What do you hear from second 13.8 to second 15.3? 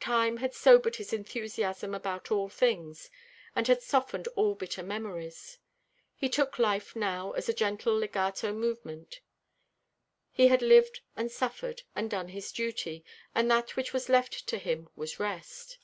was left to him was